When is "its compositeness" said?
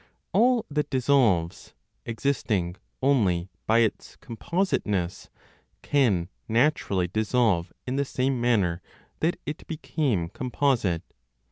3.81-5.29